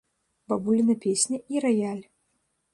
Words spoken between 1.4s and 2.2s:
і раяль.